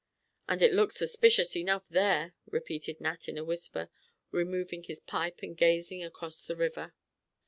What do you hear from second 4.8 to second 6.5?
his pipe and gazing across